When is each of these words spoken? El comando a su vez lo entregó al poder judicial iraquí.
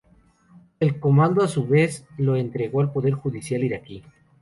El 0.79 0.99
comando 0.99 1.43
a 1.43 1.47
su 1.47 1.67
vez 1.67 2.07
lo 2.17 2.35
entregó 2.35 2.81
al 2.81 2.91
poder 2.91 3.13
judicial 3.13 3.63
iraquí. 3.63 4.03